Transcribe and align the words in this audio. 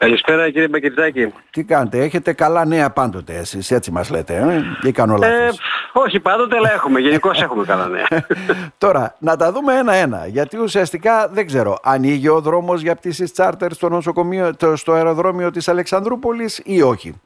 Καλησπέρα 0.00 0.50
κύριε 0.50 0.68
Μπακετζάκη. 0.68 1.32
Τι 1.50 1.64
κάνετε, 1.64 1.98
έχετε 1.98 2.32
καλά 2.32 2.64
νέα 2.64 2.90
πάντοτε 2.90 3.34
εσείς, 3.34 3.70
έτσι 3.70 3.90
μας 3.90 4.10
λέτε, 4.10 4.34
ε; 4.34 4.88
ή 4.88 4.92
κάνω 4.92 5.16
λάθος; 5.16 5.58
Ε, 5.58 5.60
όχι 5.92 6.20
πάντοτε, 6.20 6.56
αλλά 6.56 6.72
έχουμε, 6.72 7.00
γενικώς 7.00 7.42
έχουμε 7.42 7.64
καλά 7.64 7.88
νέα. 7.88 8.06
Τώρα, 8.78 9.16
να 9.18 9.36
τα 9.36 9.52
δούμε 9.52 9.74
ένα-ένα, 9.74 10.26
γιατί 10.26 10.58
ουσιαστικά 10.58 11.28
δεν 11.28 11.46
ξέρω, 11.46 11.78
ανοίγει 11.82 12.28
ο 12.28 12.40
δρόμος 12.40 12.80
για 12.80 12.94
πτήσεις 12.94 13.32
τσάρτερ 13.32 13.72
στο, 13.72 13.88
νοσοκομείο, 13.88 14.52
στο 14.74 14.92
αεροδρόμιο 14.92 15.50
της 15.50 15.68
Αλεξανδρούπολης 15.68 16.60
ή 16.64 16.82
όχι; 16.82 17.20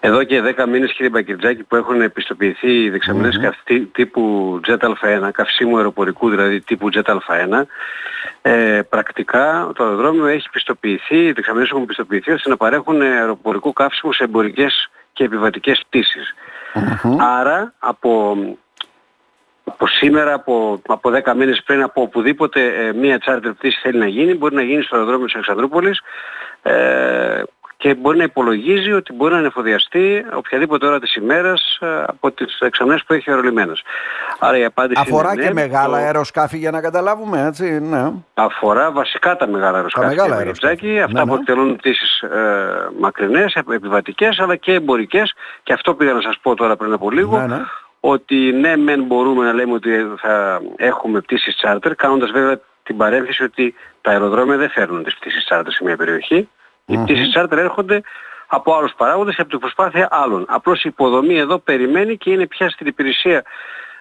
Εδώ 0.00 0.24
και 0.24 0.42
10 0.56 0.66
μήνες 0.68 0.92
κύριε 0.92 1.10
Μπακυρτζάκη 1.10 1.62
που 1.62 1.76
έχουν 1.76 2.00
επιστοποιηθεί 2.00 2.82
οι 2.82 2.90
δεξαμενες 2.90 3.40
mm-hmm. 3.42 3.86
τύπου 3.92 4.60
Jet 4.66 4.78
Α1, 4.78 5.30
καυσίμου 5.32 5.76
αεροπορικού 5.76 6.30
δηλαδή 6.30 6.60
τύπου 6.60 6.88
Jet 6.92 7.04
Α1, 7.04 7.62
ε, 8.48 8.82
πρακτικά 8.82 9.70
το 9.74 9.84
αεροδρόμιο 9.84 10.26
έχει 10.26 10.50
πιστοποιηθεί, 10.50 11.16
οι 11.16 11.32
δεξαμενές 11.32 11.70
έχουν 11.70 11.86
πιστοποιηθεί 11.86 12.32
ώστε 12.32 12.48
να 12.48 12.56
παρέχουν 12.56 13.00
αεροπορικό 13.00 13.72
καύσιμο 13.72 14.12
σε 14.12 14.24
εμπορικές 14.24 14.90
και 15.12 15.24
επιβατικές 15.24 15.84
Άρα 17.18 17.72
από, 17.78 18.36
από 19.64 19.86
σήμερα, 19.86 20.34
από, 20.34 20.80
από 20.86 21.10
10 21.24 21.34
μήνες 21.36 21.62
πριν, 21.66 21.82
από 21.82 22.02
οπουδήποτε 22.02 22.64
ε, 22.64 22.92
μία 22.92 23.18
τσάρτερ 23.18 23.52
πτήση 23.52 23.80
θέλει 23.82 23.98
να 23.98 24.08
γίνει, 24.08 24.34
μπορεί 24.34 24.54
να 24.54 24.62
γίνει 24.62 24.82
στο 24.82 24.96
αεροδρόμιο 24.96 25.24
της 25.24 25.34
Αλεξανδρούπολης. 25.34 26.00
Ε, 26.62 27.42
και 27.76 27.94
μπορεί 27.94 28.18
να 28.18 28.24
υπολογίζει 28.24 28.92
ότι 28.92 29.12
μπορεί 29.12 29.32
να 29.32 29.38
ανεφοδιαστεί 29.38 30.24
οποιαδήποτε 30.34 30.86
ώρα 30.86 31.00
της 31.00 31.14
ημέρας 31.14 31.78
ε, 31.80 31.86
από 32.06 32.32
τις 32.32 32.58
εξαμνές 32.60 33.04
που 33.06 33.12
έχει 33.12 33.30
αερολιμένες. 33.30 33.82
Άρα 34.38 34.58
η 34.58 34.64
απάντηση 34.64 35.00
Αφορά 35.00 35.32
είναι 35.32 35.42
και 35.42 35.48
ναι, 35.48 35.54
μεγάλα 35.54 35.98
το... 35.98 36.04
αεροσκάφη 36.04 36.58
για 36.58 36.70
να 36.70 36.80
καταλάβουμε, 36.80 37.46
έτσι, 37.46 37.80
ναι. 37.80 38.12
Αφορά 38.34 38.90
βασικά 38.90 39.36
τα 39.36 39.46
μεγάλα 39.46 39.76
αεροσκάφη. 39.76 40.06
Τα 40.06 40.14
μεγάλα 40.14 40.36
αεροσκάφη. 40.36 41.00
Αυτά 41.00 41.18
ναι, 41.18 41.26
που 41.26 41.34
ναι. 41.34 41.40
εκτελούν 41.40 41.76
πτήσεις 41.76 42.20
ε, 42.20 42.88
μακρινές, 43.00 43.54
επιβατικές, 43.54 44.38
αλλά 44.38 44.56
και 44.56 44.72
εμπορικές. 44.72 45.34
Και 45.62 45.72
αυτό 45.72 45.94
πήγα 45.94 46.12
να 46.12 46.20
σας 46.20 46.38
πω 46.42 46.54
τώρα 46.54 46.76
πριν 46.76 46.92
από 46.92 47.10
λίγο. 47.10 47.38
Ναι, 47.38 47.46
ναι. 47.46 47.62
Ότι 48.00 48.36
ναι, 48.36 48.76
μεν 48.76 49.02
μπορούμε 49.02 49.44
να 49.44 49.52
λέμε 49.52 49.72
ότι 49.72 49.90
θα 50.18 50.60
έχουμε 50.76 51.20
πτήσεις 51.20 51.56
charter, 51.62 51.92
κάνοντας 51.96 52.30
βέβαια 52.30 52.60
την 52.82 52.96
παρένθεση 52.96 53.42
ότι 53.42 53.74
τα 54.00 54.10
αεροδρόμια 54.10 54.56
δεν 54.56 54.70
φέρνουν 54.70 55.04
τις 55.04 55.16
πτήσεις 55.16 55.46
charter 55.50 55.66
σε 55.68 55.84
μια 55.84 55.96
περιοχή. 55.96 56.48
Οι 56.86 56.96
πτήσεις 56.96 57.28
τσάρτερ 57.28 57.58
έρχονται 57.58 58.02
από 58.46 58.74
άλλους 58.74 58.92
παράγοντες 58.96 59.34
και 59.34 59.40
από 59.40 59.50
την 59.50 59.58
προσπάθεια 59.58 60.08
άλλων. 60.10 60.44
Απλώς 60.48 60.84
η 60.84 60.88
υποδομή 60.88 61.38
εδώ 61.38 61.58
περιμένει 61.58 62.16
και 62.16 62.30
είναι 62.30 62.46
πια 62.46 62.70
στην 62.70 62.86
υπηρεσία 62.86 63.44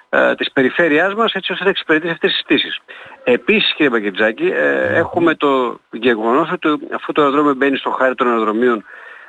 ε, 0.10 0.36
της 0.36 0.52
περιφέρειάς 0.52 1.14
μας 1.14 1.34
έτσι 1.34 1.52
ώστε 1.52 1.64
να 1.64 1.70
εξυπηρετήσει 1.70 2.12
αυτές 2.12 2.32
τις 2.32 2.44
πτήσεις. 2.44 2.80
Επίσης 3.24 3.74
κύριε 3.74 3.90
Μπαγκετζάκη 3.90 4.48
ε, 4.48 4.96
έχουμε 4.96 5.36
το 5.36 5.80
γεγονός 5.92 6.52
ότι 6.52 6.68
αφού 6.94 7.12
το 7.12 7.22
αεροδρόμιο 7.22 7.54
μπαίνει 7.54 7.78
στο 7.78 7.90
χάρι 7.90 8.16
των 8.16 8.28
αεροδρομίων 8.28 8.86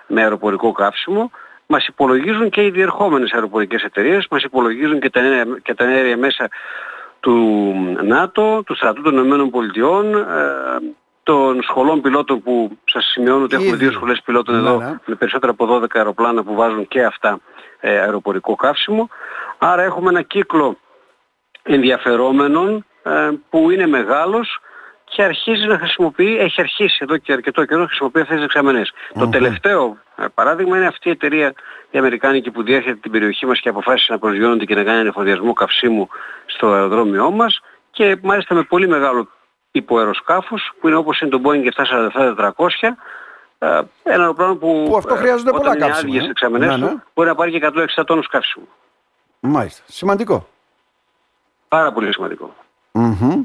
με 0.07 0.23
αεροπορικό 0.23 0.73
καύσιμο 0.73 1.31
μας 1.67 1.87
υπολογίζουν 1.87 2.51
και 2.51 2.65
οι 2.65 2.71
διερχόμενες 2.71 3.33
αεροπορικές 3.33 3.83
εταιρείες, 3.83 4.27
μας 4.31 4.43
υπολογίζουν 4.43 5.01
και 5.01 5.11
τα, 5.11 5.21
και 5.63 5.75
τα 5.75 5.85
αέρια 5.85 6.17
μέσα 6.17 6.49
του 7.21 7.75
ΝΑΤΟ, 8.03 8.63
του 8.67 8.75
στρατού 8.75 9.03
των 9.03 9.45
ΗΠΑ, 9.47 9.61
των 11.27 11.63
σχολών 11.63 12.01
πιλότων 12.01 12.43
που 12.43 12.79
σας 12.85 13.05
σημειώνω 13.05 13.45
ότι 13.45 13.55
έχουμε 13.55 13.77
δύο 13.77 13.93
σχολές 13.93 14.23
πιλότων 14.25 14.55
ναι, 14.55 14.61
εδώ 14.61 14.79
ναι. 14.79 14.99
με 15.05 15.15
περισσότερα 15.15 15.53
από 15.53 15.81
12 15.83 15.87
αεροπλάνα 15.93 16.43
που 16.43 16.55
βάζουν 16.55 16.89
και 16.89 17.05
αυτά 17.05 17.41
ε, 17.81 17.99
αεροπορικό 17.99 18.55
καύσιμο. 18.55 19.09
Άρα 19.59 19.83
έχουμε 19.83 20.09
ένα 20.09 20.23
κύκλο 20.23 20.79
ενδιαφερόμενων 21.63 22.87
ε, 23.03 23.31
που 23.51 23.71
είναι 23.71 23.87
μεγάλος 23.87 24.61
και 25.05 25.23
αρχίζει 25.23 25.67
να 25.67 25.79
χρησιμοποιεί, 25.79 26.39
έχει 26.39 26.61
αρχίσει 26.61 26.99
εδώ 27.01 27.17
και 27.17 27.33
αρκετό 27.33 27.65
καιρό 27.65 27.81
να 27.81 27.87
χρησιμοποιεί 27.87 28.21
αυτές 28.21 28.37
τις 28.37 28.45
εξαμενες 28.45 28.93
Το 29.19 29.29
τελευταίο 29.29 29.99
ε, 30.17 30.25
παράδειγμα 30.35 30.77
είναι 30.77 30.87
αυτή 30.87 31.09
η 31.09 31.11
εταιρεία 31.11 31.53
η 31.91 31.99
Αμερικάνικη 31.99 32.51
που 32.51 32.63
διέρχεται 32.63 32.99
την 33.03 33.11
περιοχή 33.11 33.47
μας 33.47 33.61
και 33.61 33.69
αποφάσισε 33.69 34.13
να 34.13 34.19
προσγειώνονται 34.19 34.65
και 34.65 34.75
να 34.75 34.83
κάνει 34.83 34.99
ένα 34.99 35.09
εφοδιασμό 35.09 35.53
καυσίμου 35.53 36.09
στο 36.47 36.73
αεροδρόμιό 36.73 37.31
μας 37.31 37.61
και 37.91 38.17
μάλιστα 38.23 38.55
με 38.55 38.63
πολύ 38.63 38.89
μεγάλο 38.89 39.29
τύπου 39.77 39.99
αεροσκάφους 39.99 40.73
που 40.81 40.89
είναι 40.89 40.97
όπως 40.97 41.21
είναι 41.21 41.31
το 41.31 41.41
Boeing 41.45 41.69
747-400 42.51 42.51
ε, 43.59 43.67
ένα 44.03 44.23
αεροπλάνο 44.23 44.57
που, 44.57 44.87
που 44.89 44.97
αυτό 44.97 45.15
χρειάζονται 45.15 45.51
όταν 45.51 45.63
πολλά 45.63 45.75
είναι 45.75 45.97
άδειες 45.97 46.29
εξαμενές 46.29 46.69
ναι, 46.69 46.87
ναι. 46.87 46.95
μπορεί 47.15 47.29
να 47.29 47.35
πάρει 47.35 47.51
και 47.51 47.71
160 47.97 48.03
τόνους 48.07 48.29
καύσιμου. 48.29 48.69
Μάλιστα. 49.41 49.83
Σημαντικό. 49.87 50.49
Πάρα 51.69 51.93
πολύ 51.93 52.13
σημαντικό. 52.13 52.55
Mm-hmm. 52.93 53.41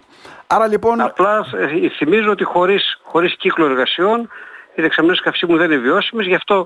Άρα 0.47 0.67
λοιπόν... 0.67 1.01
Απλά 1.01 1.45
ε, 1.53 1.89
θυμίζω 1.89 2.31
ότι 2.31 2.43
χωρίς, 2.43 2.99
χωρίς 3.03 3.35
κύκλο 3.35 3.65
εργασιών 3.65 4.29
οι 4.75 4.81
δεξαμενές 4.81 5.21
καυσίμου 5.21 5.57
δεν 5.57 5.71
είναι 5.71 5.81
βιώσιμες, 5.81 6.25
γι' 6.25 6.35
αυτό 6.35 6.65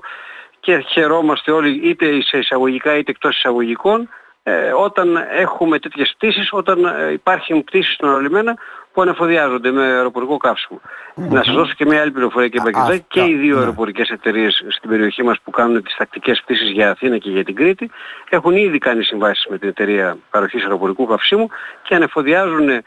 και 0.60 0.78
χαιρόμαστε 0.78 1.52
όλοι 1.52 1.88
είτε 1.88 2.22
σε 2.22 2.38
εισαγωγικά 2.38 2.96
είτε 2.96 3.10
εκτός 3.10 3.36
εισαγωγικών 3.36 4.08
ε, 4.48 4.72
όταν 4.72 5.16
έχουμε 5.30 5.78
τέτοιες 5.78 6.14
πτήσεις, 6.16 6.48
όταν 6.52 6.84
ε, 6.84 7.12
υπάρχουν 7.12 7.64
πτήσεις 7.64 7.94
στον 7.94 8.08
αερολιμένα 8.08 8.56
που 8.96 9.02
ανεφοδιάζονται 9.02 9.70
με 9.70 9.82
αεροπορικό 9.82 10.38
Να 11.14 11.42
σας 11.44 11.54
δώσω 11.54 11.72
και 11.76 11.86
μια 11.86 12.00
άλλη 12.00 12.10
πληροφορία 12.10 12.48
και 12.48 12.60
Μπαγκετζάκη 12.62 13.04
και 13.08 13.20
οι 13.20 13.34
δύο 13.34 13.54
ναι. 13.54 13.60
αεροπορικές 13.60 14.08
εταιρείες 14.08 14.64
στην 14.68 14.90
περιοχή 14.90 15.22
μας 15.22 15.36
που 15.44 15.50
κάνουν 15.50 15.82
τις 15.82 15.96
τακτικές 15.96 16.42
πτήσεις 16.42 16.70
για 16.70 16.90
Αθήνα 16.90 17.18
και 17.18 17.30
για 17.30 17.44
την 17.44 17.54
Κρήτη 17.54 17.90
έχουν 18.28 18.56
ήδη 18.56 18.78
κάνει 18.78 19.02
συμβάσεις 19.02 19.46
με 19.50 19.58
την 19.58 19.68
εταιρεία 19.68 20.16
παροχής 20.30 20.62
αεροπορικού 20.62 21.06
καυσίμου 21.06 21.48
και 21.82 21.94
ανεφοδιάζουν 21.94 22.68
ε, 22.68 22.82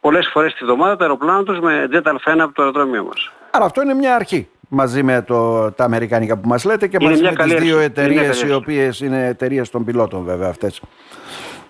πολλές 0.00 0.28
φορές 0.32 0.54
τη 0.54 0.64
βδομάδα 0.64 0.96
τα 0.96 1.04
αεροπλάνα 1.04 1.42
τους 1.42 1.58
με 1.58 1.88
jet 1.92 2.02
α1 2.02 2.38
από 2.38 2.52
το 2.52 2.62
αεροδρόμιο 2.62 3.04
μας. 3.04 3.32
Άρα 3.50 3.64
αυτό 3.64 3.82
είναι 3.82 3.94
μια 3.94 4.14
αρχή 4.14 4.48
μαζί 4.68 5.02
με 5.02 5.22
το, 5.22 5.72
τα 5.72 5.84
Αμερικάνικα 5.84 6.36
που 6.36 6.48
μας 6.48 6.64
λέτε 6.64 6.86
και 6.86 6.96
είναι 7.00 7.10
μαζί 7.10 7.22
με 7.22 7.44
τις 7.44 7.54
δύο 7.54 7.78
εταιρείες 7.78 8.42
οι 8.42 8.52
οποίες 8.52 9.00
είναι 9.00 9.26
εταιρείες 9.26 9.70
των 9.70 9.84
πιλότων 9.84 10.24
βέβαια 10.24 10.48
αυτές. 10.48 10.80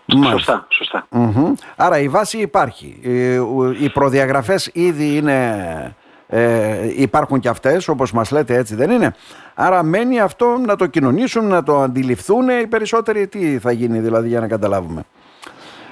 Σωστά, 0.07 0.67
σωστά. 0.69 1.07
Άρα 1.77 1.99
η 1.99 2.09
βάση 2.09 2.39
υπάρχει. 2.39 2.99
Οι 3.81 3.91
προδιαγραφές 3.91 4.71
ήδη 4.73 5.17
είναι, 5.17 5.97
ε, 6.27 7.03
υπάρχουν 7.03 7.41
και 7.41 7.49
αυτές 7.49 7.89
όπως 7.89 8.13
μας 8.13 8.31
λέτε 8.31 8.57
έτσι 8.57 8.75
δεν 8.75 8.91
είναι. 8.91 9.15
Άρα 9.55 9.83
μένει 9.83 10.21
αυτό 10.21 10.57
να 10.67 10.77
το 10.77 10.87
κοινωνήσουν, 10.87 11.47
να 11.47 11.63
το 11.63 11.81
αντιληφθούν 11.81 12.49
οι 12.49 12.67
περισσότεροι. 12.67 13.27
Τι 13.27 13.59
θα 13.59 13.73
γίνει 13.73 13.99
δηλαδή 13.99 14.29
για 14.29 14.41
να 14.41 14.49
καταλάβουμε. 14.49 15.05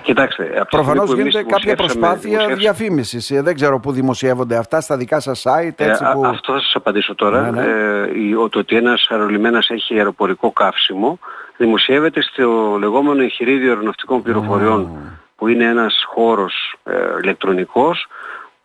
Κοιτάξτε, 0.02 0.64
Προφανώς 0.70 1.12
γίνεται 1.14 1.42
κάποια 1.42 1.76
προσπάθεια 1.76 2.46
διαφήμισης. 2.46 3.30
Ε, 3.30 3.42
δεν 3.42 3.54
ξέρω 3.54 3.80
πού 3.80 3.92
δημοσιεύονται 3.92 4.56
αυτά, 4.56 4.80
στα 4.80 4.96
δικά 4.96 5.20
σας 5.20 5.44
site. 5.46 5.72
Ε, 5.76 5.90
έτσι, 5.90 6.04
που... 6.12 6.26
αυτό 6.26 6.52
θα 6.52 6.60
σας 6.60 6.74
απαντήσω 6.74 7.14
τώρα. 7.14 7.50
Ναι, 7.50 7.50
ναι. 7.50 7.66
Ε, 7.66 8.48
το 8.50 8.58
ότι 8.58 8.76
ένας 8.76 9.06
αερολιμένας 9.10 9.70
έχει 9.70 9.96
αεροπορικό 9.96 10.50
καύσιμο 10.52 11.18
δημοσιεύεται 11.56 12.22
στο 12.22 12.76
λεγόμενο 12.78 13.22
εγχειρίδιο 13.22 13.68
αεροναυτικών 13.68 14.22
πληροφοριών 14.22 14.90
που 15.36 15.48
είναι 15.48 15.64
ένας 15.64 16.04
χώρος 16.06 16.76
ε, 16.84 16.92
ηλεκτρονικός 17.22 18.06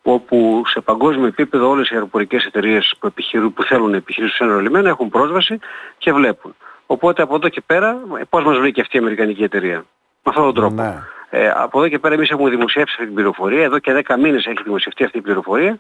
όπου 0.02 0.62
σε 0.66 0.80
παγκόσμιο 0.80 1.28
επίπεδο 1.28 1.70
όλες 1.70 1.90
οι 1.90 1.94
αεροπορικές 1.94 2.46
εταιρείες 2.46 2.94
που, 3.00 3.08
επιχειρούν, 3.08 3.54
που 3.54 3.64
θέλουν 3.64 3.90
να 3.90 3.98
επιχειρήσουν 3.98 4.36
σε 4.36 4.44
αερολιμένα 4.44 4.90
έχουν 4.90 5.10
πρόσβαση 5.10 5.60
και 5.98 6.14
βλέπουν. 6.14 6.56
Οπότε 6.86 7.22
από 7.22 7.36
εδώ 7.36 7.50
και 7.50 7.62
πέρα, 7.66 7.98
πώς 8.30 8.44
μας 8.44 8.58
βρήκε 8.58 8.82
αυτή 8.82 8.96
η 8.96 9.00
Αμερικανική 9.00 9.44
εταιρεία; 9.44 9.76
Με 10.24 10.32
αυτόν 10.32 10.44
τον 10.44 10.54
τρόπο. 10.54 10.74
Ναι. 10.74 11.04
Ε, 11.30 11.50
από 11.50 11.80
εδώ 11.80 11.88
και 11.88 12.00
πέρα 12.00 12.14
εμείς 12.14 12.30
έχουμε 12.30 12.50
δημοσιεύσει 12.50 12.94
αυτή 12.94 13.06
την 13.06 13.16
πληροφορία, 13.16 13.64
εδώ 13.64 13.80
και 13.80 14.04
10 14.08 14.16
μήνες 14.20 14.46
έχει 14.46 14.64
δημοσιευτεί 14.64 15.04
αυτή 15.04 15.18
η 15.18 15.22
πληροφορία 15.22 15.78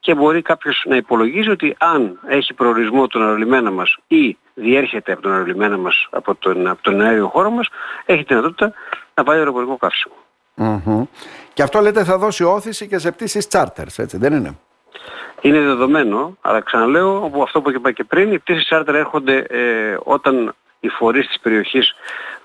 και 0.00 0.14
μπορεί 0.14 0.42
κάποιος 0.42 0.84
να 0.88 0.96
υπολογίζει 0.96 1.50
ότι 1.50 1.76
αν 1.78 2.18
έχει 2.26 2.54
προορισμό 2.54 3.06
τον 3.06 3.22
αερολιμένα 3.22 3.70
μας 3.70 3.96
ή 4.06 4.36
διέρχεται 4.54 5.12
από 5.12 5.22
τον 5.22 5.32
αερολιμένα 5.32 5.76
μας, 5.76 6.06
από 6.10 6.34
τον, 6.34 6.66
από 6.66 6.82
τον 6.82 7.00
αέριο 7.00 7.28
χώρο 7.28 7.50
μας, 7.50 7.68
έχει 8.04 8.24
τη 8.24 8.34
δυνατότητα 8.34 8.72
να 9.14 9.22
πάει 9.24 9.38
αεροπορικό 9.38 9.76
καύσιμο. 9.76 10.14
Mm-hmm. 10.56 11.06
Και 11.52 11.62
αυτό 11.62 11.80
λέτε 11.80 12.04
θα 12.04 12.18
δώσει 12.18 12.44
όθηση 12.44 12.88
και 12.88 12.98
σε 12.98 13.12
πτήσεις 13.12 13.48
charters, 13.52 13.96
έτσι 13.96 14.16
δεν 14.16 14.32
είναι; 14.32 14.58
Είναι 15.40 15.60
δεδομένο, 15.60 16.36
αλλά 16.40 16.60
ξαναλέω, 16.60 17.24
όπου 17.24 17.42
αυτό 17.42 17.60
που 17.60 17.70
είπα 17.70 17.92
και 17.92 18.04
πριν, 18.04 18.32
οι 18.32 18.38
πτήσεις 18.38 18.68
charter 18.70 18.94
έρχονται 18.94 19.36
ε, 19.36 19.96
όταν 20.02 20.54
οι 20.80 20.88
φορείς 20.88 21.26
της 21.26 21.40
περιοχής 21.40 21.94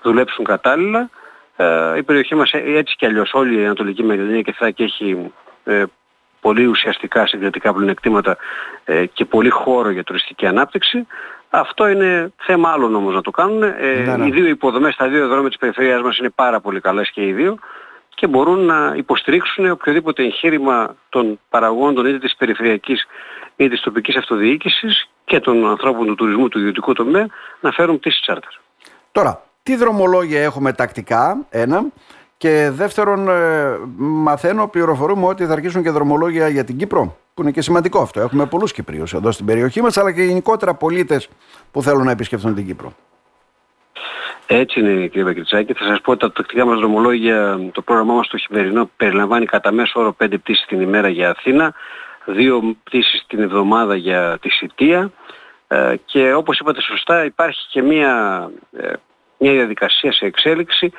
δουλέψουν 0.02 0.44
κατάλληλα. 0.44 1.10
Ε, 1.60 1.96
η 1.96 2.02
περιοχή 2.02 2.34
μας 2.34 2.52
ε, 2.52 2.62
έτσι 2.66 2.96
κι 2.96 3.06
αλλιώς 3.06 3.32
όλη 3.32 3.60
η 3.60 3.64
Ανατολική 3.64 4.02
Μακεδονία 4.02 4.42
και 4.42 4.52
Θράκη 4.52 4.82
έχει 4.82 5.32
ε, 5.64 5.84
πολύ 6.40 6.66
ουσιαστικά 6.66 7.26
συγκρατικά 7.26 7.72
πλεονεκτήματα 7.72 8.36
ε, 8.84 9.06
και 9.06 9.24
πολύ 9.24 9.48
χώρο 9.48 9.90
για 9.90 10.04
τουριστική 10.04 10.46
ανάπτυξη. 10.46 11.06
Αυτό 11.50 11.88
είναι 11.88 12.32
θέμα 12.36 12.72
άλλων 12.72 12.94
όμως 12.94 13.14
να 13.14 13.20
το 13.22 13.30
κάνουν. 13.30 13.62
Ε, 13.62 13.72
ναι, 14.06 14.16
ναι. 14.16 14.26
Οι 14.26 14.30
δύο 14.30 14.46
υποδομές, 14.46 14.96
τα 14.96 15.08
δύο 15.08 15.28
δρόμια 15.28 15.48
της 15.48 15.58
περιφερειάς 15.58 16.02
μας 16.02 16.18
είναι 16.18 16.30
πάρα 16.30 16.60
πολύ 16.60 16.80
καλές 16.80 17.10
και 17.10 17.26
οι 17.26 17.32
δύο 17.32 17.58
και 18.14 18.26
μπορούν 18.26 18.64
να 18.64 18.94
υποστηρίξουν 18.96 19.70
οποιοδήποτε 19.70 20.22
εγχείρημα 20.22 20.96
των 21.08 21.40
παραγόντων 21.48 22.06
είτε 22.06 22.18
της 22.18 22.36
περιφερειακής 22.36 23.06
είτε 23.56 23.68
της 23.68 23.80
τοπικής 23.80 24.16
αυτοδιοίκησης 24.16 25.10
και 25.24 25.40
των 25.40 25.68
ανθρώπων 25.68 26.06
του 26.06 26.14
τουρισμού 26.14 26.48
του 26.48 26.58
ιδιωτικού 26.58 26.92
τομέα 26.92 27.26
να 27.60 27.70
φέρουν 27.70 27.98
πτήσεις 27.98 28.20
τσάρτερ. 28.20 28.50
Τώρα, 29.12 29.42
τι 29.68 29.76
δρομολόγια 29.76 30.42
έχουμε 30.42 30.72
τακτικά, 30.72 31.46
ένα, 31.50 31.84
και 32.36 32.70
δεύτερον, 32.72 33.28
ε, 33.28 33.78
μαθαίνω, 33.96 34.68
πληροφορούμε 34.68 35.26
ότι 35.26 35.44
θα 35.46 35.52
αρχίσουν 35.52 35.82
και 35.82 35.90
δρομολόγια 35.90 36.48
για 36.48 36.64
την 36.64 36.76
Κύπρο. 36.76 37.16
που 37.34 37.42
είναι 37.42 37.52
και 37.52 37.62
σημαντικό 37.62 38.00
αυτό. 38.00 38.20
Έχουμε 38.20 38.46
πολλούς 38.46 38.72
Κυπρίους 38.72 39.14
εδώ 39.14 39.30
στην 39.30 39.46
περιοχή 39.46 39.82
μας, 39.82 39.96
αλλά 39.96 40.12
και 40.12 40.22
γενικότερα 40.22 40.74
πολίτες 40.74 41.28
που 41.72 41.82
θέλουν 41.82 42.04
να 42.04 42.10
επισκεφθούν 42.10 42.54
την 42.54 42.66
Κύπρο. 42.66 42.92
Έτσι 44.46 44.80
είναι 44.80 45.06
κύριε 45.06 45.24
Μπακριτσάκη. 45.24 45.72
Θα 45.72 45.84
σας 45.84 46.00
πω 46.00 46.10
ότι 46.10 46.20
τα 46.20 46.32
τακτικά 46.32 46.64
μας 46.64 46.78
δρομολόγια, 46.78 47.60
το 47.72 47.82
πρόγραμμά 47.82 48.14
μας 48.14 48.28
το 48.28 48.36
χειμερινό 48.38 48.90
περιλαμβάνει 48.96 49.46
κατά 49.46 49.72
μέσο 49.72 50.00
όρο 50.00 50.16
5 50.24 50.38
πτήσεις 50.38 50.66
την 50.66 50.80
ημέρα 50.80 51.08
για 51.08 51.30
Αθήνα, 51.30 51.74
2 52.26 52.76
πτήσεις 52.84 53.24
την 53.26 53.40
εβδομάδα 53.40 53.96
για 53.96 54.38
τη 54.40 54.50
Σιτία 54.50 55.10
ε, 55.68 55.94
και 56.04 56.34
όπως 56.34 56.58
είπατε 56.58 56.80
σωστά 56.80 57.24
υπάρχει 57.24 57.66
και 57.70 57.82
μια, 57.82 58.50
ε, 58.76 58.92
μια 59.38 59.52
διαδικασία 59.52 60.12
σε 60.12 60.26
εξέλιξη 60.26 60.92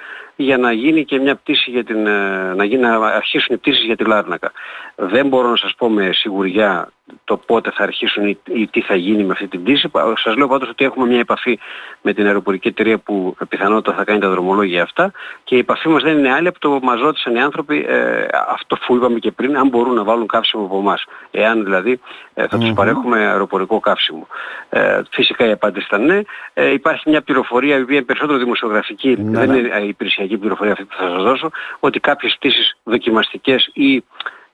για 0.43 0.57
να 0.57 0.71
γίνει 0.71 1.05
και 1.05 1.19
μια 1.19 1.35
πτήση 1.35 1.71
για 1.71 1.83
την, 1.83 2.07
ε, 2.07 2.53
να, 2.55 2.63
γίνει, 2.63 2.81
να 2.81 2.95
αρχίσουν 2.95 3.55
οι 3.55 3.57
πτήσεις 3.57 3.83
για 3.83 3.95
τη 3.95 4.03
Λάρνακα. 4.03 4.51
Δεν 4.95 5.27
μπορώ 5.27 5.49
να 5.49 5.55
σας 5.55 5.75
πω 5.77 5.89
με 5.89 6.09
σιγουριά 6.13 6.89
το 7.23 7.37
πότε 7.37 7.71
θα 7.71 7.83
αρχίσουν 7.83 8.27
ή, 8.27 8.39
ή 8.47 8.67
τι 8.67 8.81
θα 8.81 8.95
γίνει 8.95 9.23
με 9.23 9.31
αυτή 9.31 9.47
την 9.47 9.63
πτήση. 9.63 9.91
Σας 10.15 10.35
λέω 10.35 10.47
πάντως 10.47 10.69
ότι 10.69 10.85
έχουμε 10.85 11.05
μια 11.05 11.19
επαφή 11.19 11.59
με 12.01 12.13
την 12.13 12.25
αεροπορική 12.25 12.67
εταιρεία 12.67 12.97
που 12.97 13.35
πιθανότατα 13.49 13.97
θα 13.97 14.03
κάνει 14.03 14.19
τα 14.19 14.29
δρομολόγια 14.29 14.83
αυτά 14.83 15.11
και 15.43 15.55
η 15.55 15.59
επαφή 15.59 15.89
μας 15.89 16.03
δεν 16.03 16.17
είναι 16.17 16.33
άλλη 16.33 16.47
από 16.47 16.59
το 16.59 16.79
μας 16.81 16.99
ρώτησαν 16.99 17.35
οι 17.35 17.41
άνθρωποι 17.41 17.85
ε, 17.87 18.25
αυτό 18.47 18.77
που 18.85 18.95
είπαμε 18.95 19.19
και 19.19 19.31
πριν 19.31 19.57
αν 19.57 19.67
μπορούν 19.67 19.93
να 19.93 20.03
βάλουν 20.03 20.27
καύσιμο 20.27 20.65
από 20.65 20.77
εμάς. 20.77 21.03
Εάν 21.31 21.63
δηλαδή 21.63 21.99
ε, 22.33 22.47
θα 22.47 22.57
τους 22.57 22.73
παρέχουμε 22.73 23.17
αεροπορικό 23.17 23.79
καύσιμο. 23.79 24.27
Ε, 24.69 25.01
φυσικά 25.11 25.47
η 25.47 25.51
απάντηση 25.51 25.85
ήταν 25.85 26.05
ναι. 26.05 26.21
Ε, 26.53 26.71
υπάρχει 26.71 27.09
μια 27.09 27.21
πληροφορία 27.21 27.77
η 27.77 27.81
οποία 27.81 27.95
είναι 27.95 28.05
περισσότερο 28.05 28.37
δημοσιογραφική, 28.37 29.15
ναι, 29.19 29.39
δεν 29.39 29.49
ναι. 29.49 29.57
είναι 29.57 29.85
υπηρεσιακή 29.87 30.28
πληροφορία 30.37 30.71
αυτή 30.71 30.85
που 30.85 30.95
θα 30.95 31.09
σας 31.09 31.23
δώσω, 31.23 31.49
ότι 31.79 31.99
κάποιες 31.99 32.35
πτήσεις 32.35 32.77
δοκιμαστικές 32.83 33.69
ή 33.73 34.03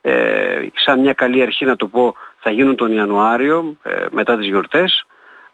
ε, 0.02 0.68
σαν 0.76 1.00
μια 1.00 1.14
καλή 1.14 1.42
αρχή 1.42 1.66
να 1.66 1.76
το 1.76 1.88
πω 1.88 2.16
θα 2.40 2.52
γίνουν 2.52 2.76
τον 2.76 2.92
Ιανουάριο 2.92 3.78
ε, 3.84 4.06
μετά 4.12 4.38
τις 4.38 4.48
γιορτές 4.48 5.06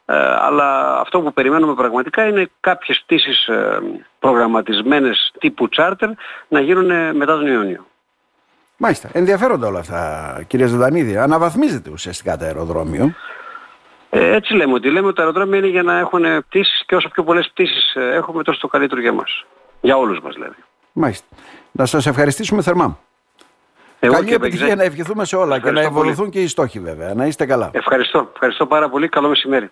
ε, 0.06 0.16
αλλά 0.40 1.00
αυτό 1.00 1.22
που 1.22 1.34
περιμένουμε 1.34 1.74
πραγματικά 1.74 2.28
είναι 2.28 2.50
κάποιες 2.60 3.02
πτήσεις 3.06 3.48
ε, 3.48 3.80
προγραμματισμένες 4.20 5.34
τύπου 5.40 5.70
charter 5.78 6.10
να 6.48 6.60
γίνουν 6.60 7.16
μετά 7.16 7.38
τον 7.38 7.48
Ιούνιο. 7.48 7.86
Μάλιστα. 8.78 9.10
Ενδιαφέροντα 9.14 9.68
όλα 9.68 9.80
αυτά 9.80 10.44
κύριε 10.48 10.66
Ζεδανίδη. 10.66 11.18
Αναβαθμίζεται 11.18 11.90
ουσιαστικά 11.90 12.38
το 12.38 12.46
αεροδρόμιο. 12.46 13.14
Ε, 14.10 14.36
έτσι 14.36 14.54
λέμε 14.54 14.74
ότι 14.74 14.90
λέμε 14.90 15.08
ότι 15.08 15.16
τα 15.16 15.22
αεροδρόμια 15.22 15.58
είναι 15.58 15.68
για 15.68 15.84
να 15.84 15.98
έχουν 15.98 16.24
πτήσεις 16.48 16.84
και 16.86 16.96
όσο 16.96 17.10
πιο 17.10 17.24
πολλές 17.24 17.50
πτήσεις 17.54 17.94
έχουμε 17.96 18.44
τόσο 18.44 18.60
το 18.60 18.68
καλύτερο 18.68 19.02
για 19.02 19.14
μας. 19.14 19.46
Για 19.82 19.98
όλους 19.98 20.20
μας 20.20 20.34
δηλαδή. 20.34 20.56
Μάλιστα. 20.94 21.26
Να 21.72 21.86
σας 21.86 22.06
ευχαριστήσουμε 22.06 22.62
θερμά. 22.62 23.00
Εγώ 24.00 24.14
Καλή 24.14 24.34
επιτυχία 24.34 24.76
να 24.76 24.84
ευχηθούμε 24.84 25.26
σε 25.26 25.36
όλα 25.36 25.60
και 25.60 25.72
να 25.72 25.82
ευολοθούν 25.82 26.30
και 26.30 26.42
οι 26.42 26.48
στόχοι 26.48 26.80
βέβαια. 26.80 27.14
Να 27.14 27.26
είστε 27.26 27.46
καλά. 27.46 27.70
Ευχαριστώ. 27.74 28.30
Ευχαριστώ 28.34 28.66
πάρα 28.66 28.90
πολύ. 28.90 29.08
Καλό 29.10 29.28
μεσημέρι. 29.28 29.70